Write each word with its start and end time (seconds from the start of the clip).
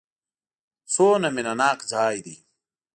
څومره 0.93 1.27
مینه 1.35 1.53
ناک 1.59 1.79
ځای 1.91 2.17
دی. 2.25 2.37